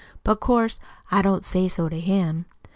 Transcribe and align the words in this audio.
But 0.23 0.39
'course 0.39 0.79
I 1.11 1.21
don't 1.21 1.43
say 1.43 1.67
so 1.67 1.87
to 1.87 1.99
him. 1.99 2.47